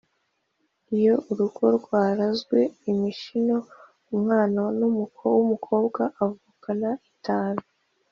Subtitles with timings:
[0.97, 2.59] iyo urugo rwarazwe
[2.91, 3.57] imishino,
[4.15, 4.57] umwana
[5.43, 7.61] w’umukobwa avukana itanu.